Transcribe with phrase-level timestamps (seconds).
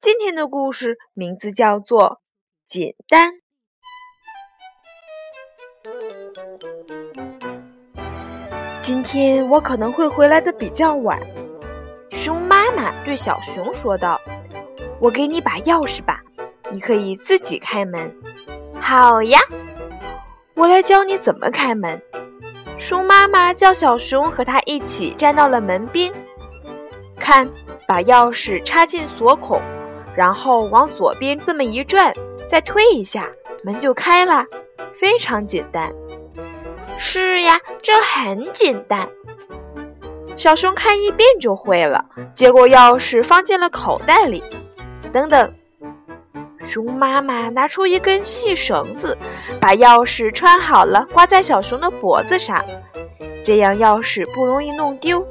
[0.00, 2.08] 今天的故事名字叫做
[2.68, 3.32] 《简单》。
[8.80, 11.20] 今天我可能会回来的比较晚。
[12.12, 14.20] 熊妈妈对小熊说道
[15.02, 16.22] ：“我给你把钥匙吧，
[16.70, 18.14] 你可以自己开门。”
[18.80, 19.40] 好呀，
[20.54, 22.00] 我来教你怎么开门。
[22.78, 26.12] 熊妈妈叫小熊和它一起站到了门边，
[27.18, 27.50] 看，
[27.88, 29.60] 把钥匙插进锁孔。
[30.18, 32.12] 然后往左边这么一转，
[32.48, 33.28] 再推一下，
[33.62, 34.44] 门就开了，
[34.92, 35.92] 非常简单。
[36.98, 39.08] 是呀，这很简单。
[40.34, 42.04] 小熊看一遍就会了。
[42.34, 44.42] 接过钥匙放进了口袋里。
[45.12, 45.54] 等等，
[46.64, 49.16] 熊妈妈拿出一根细绳子，
[49.60, 52.64] 把钥匙穿好了，挂在小熊的脖子上，
[53.44, 55.24] 这样钥匙不容易弄丢。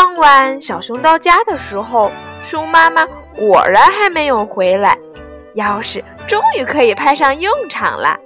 [0.00, 2.12] 傍晚，小熊到家的时候。
[2.40, 3.04] 熊妈妈
[3.34, 4.96] 果然还没有回来，
[5.56, 8.16] 钥匙终于可以派上用场了。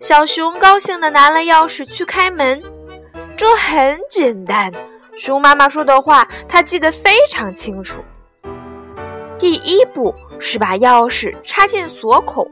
[0.00, 2.60] 小熊高兴地拿了钥匙去开门，
[3.36, 4.72] 这很简单。
[5.16, 8.00] 熊妈妈说的话，他记得非常清楚。
[9.38, 12.50] 第一步是把钥匙插进锁孔。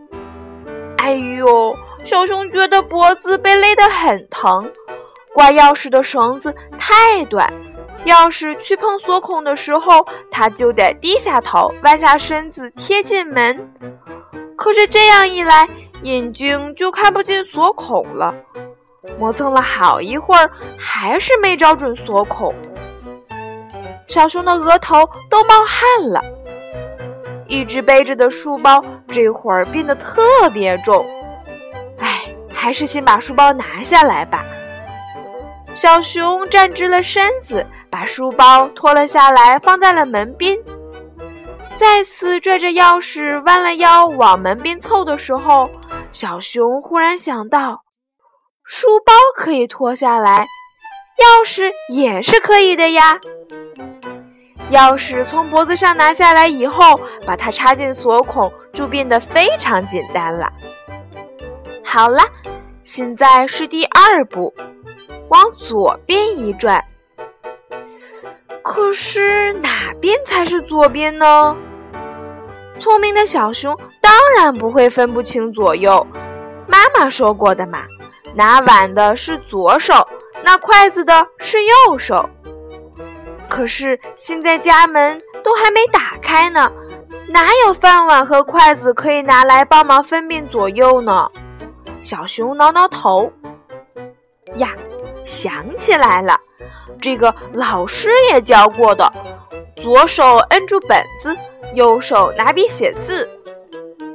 [0.99, 4.71] 哎呦，小熊觉得脖子被勒得很疼，
[5.39, 7.49] 挂钥匙的绳子太短。
[8.05, 13.73] 钥匙去碰锁孔的时候，他就得低下头，弯下身子贴近门。
[14.57, 15.69] 可是这样一来，
[16.03, 18.35] 眼睛就看不进锁孔了。
[19.17, 22.53] 磨蹭了好一会儿，还是没找准锁孔。
[24.09, 26.21] 小熊的额头都冒汗了，
[27.47, 31.07] 一直背着的书包这会儿变得特别重。
[32.01, 34.45] 哎，还是先把书包拿下来吧。
[35.79, 37.65] 小熊站直了身子。
[37.89, 40.59] 把书包脱了下来，放在了门边。
[41.77, 45.71] 再次拽着钥匙弯了腰往门边凑的时候，
[46.11, 47.85] 小熊忽然想到，
[48.65, 50.49] 书包可以脱下来，
[51.17, 53.21] 钥匙也是可以的呀。
[54.73, 60.53] 钥匙从脖子上拿下来以后，把它插进锁孔，就变得非常简单了。
[61.85, 62.21] 好了，
[62.83, 64.53] 现在是第二步，
[65.29, 66.85] 往左边一转。
[68.63, 71.57] 可是哪边才是左边呢？
[72.79, 76.07] 聪明的小熊当然不会分不清左右。
[76.67, 77.85] 妈妈说过的嘛，
[78.35, 80.07] 拿碗的是左手，
[80.45, 82.29] 拿筷子的是右手。
[83.49, 86.71] 可是现在家门都还没打开呢，
[87.29, 91.31] 哪有饭碗和筷子可以拿来帮忙分辨左右呢？
[92.03, 93.33] 小熊挠挠头，
[94.57, 94.69] 呀，
[95.29, 96.41] 想起来了。
[97.01, 99.13] 这个老师也教过的，
[99.83, 101.37] 左手摁住本子，
[101.75, 103.29] 右手拿笔写字。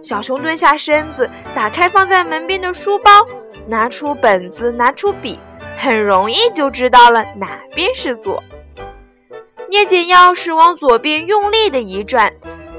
[0.01, 3.11] 小熊蹲下身子，打开放在门边的书包，
[3.67, 5.39] 拿出本子，拿出笔，
[5.77, 8.43] 很容易就知道了哪边是左。
[9.69, 12.33] 捏紧钥匙往左边用力的一转，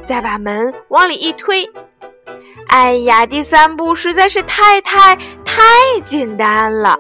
[0.05, 1.71] 再把门往里一推。
[2.67, 5.63] 哎呀，第三步实在是太太太
[6.03, 6.99] 简单了。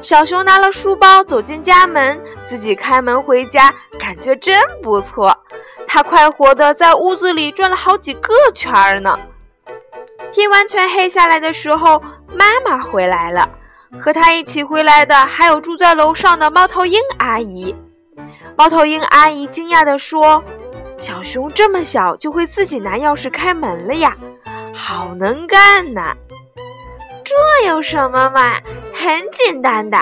[0.00, 5.36] 小熊拿了书包走进家门，自己开门回家，感觉真不错。
[5.86, 9.18] 他快活地在屋子里转了好几个圈儿呢。
[10.30, 13.48] 天完全黑下来的时候，妈妈回来了，
[14.00, 17.74] 和她一起回来的还有住在楼上的猫头鹰阿姨。
[18.56, 20.44] 猫头鹰阿姨惊讶地说
[20.96, 24.16] ：“小熊这么小就会自己拿钥匙开门了呀，
[24.74, 26.14] 好能干呐！”
[27.24, 28.54] 这有什么嘛？
[28.98, 29.96] 很简单的。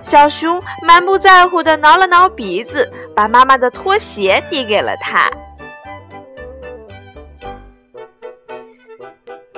[0.00, 5.28] 小熊满不在乎的挠了挠鼻子，把妈妈的拖鞋递给了他。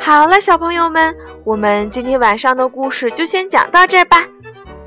[0.00, 1.14] 好了，小朋友们，
[1.44, 4.24] 我们今天晚上的故事就先讲到这儿吧。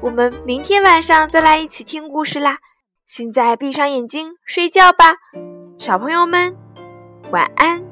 [0.02, 2.58] 我们明天晚上再来一起听故事啦。
[3.06, 5.14] 现在闭上眼睛睡觉吧，
[5.78, 6.56] 小朋友们，
[7.32, 7.89] 晚安。